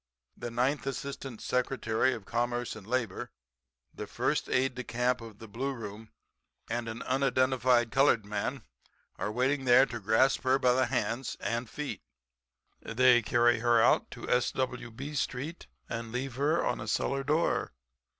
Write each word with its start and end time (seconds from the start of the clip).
The 0.35 0.49
ninth 0.49 0.87
Assistant 0.87 1.41
Secretary 1.43 2.11
of 2.15 2.25
Commerce 2.25 2.75
and 2.75 2.87
Labor, 2.87 3.29
the 3.93 4.07
first 4.07 4.49
aide 4.49 4.73
de 4.73 4.83
camp 4.83 5.21
of 5.21 5.37
the 5.37 5.47
Blue 5.47 5.73
Room 5.73 6.09
and 6.71 6.89
an 6.89 7.03
unidentified 7.03 7.91
colored 7.91 8.25
man 8.25 8.63
are 9.17 9.31
waiting 9.31 9.65
there 9.65 9.85
to 9.85 9.99
grasp 9.99 10.41
her 10.41 10.57
by 10.57 10.73
the 10.73 10.87
hands 10.87 11.37
and 11.39 11.69
feet. 11.69 12.01
They 12.81 13.21
carry 13.21 13.59
her 13.59 13.79
out 13.79 14.09
to 14.09 14.27
S.W. 14.27 14.89
B. 14.89 15.13
street 15.13 15.67
and 15.87 16.11
leave 16.11 16.33
her 16.33 16.65
on 16.65 16.79
a 16.81 16.87
cellar 16.87 17.23
door. 17.23 17.71